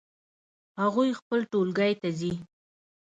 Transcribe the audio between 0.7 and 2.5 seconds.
هغوی خپل ټولګی ته ځي